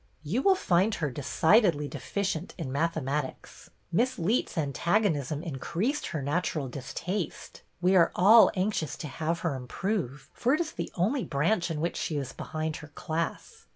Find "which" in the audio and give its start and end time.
11.81-11.97